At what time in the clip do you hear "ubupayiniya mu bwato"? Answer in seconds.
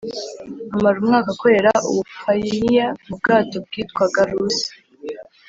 1.89-3.55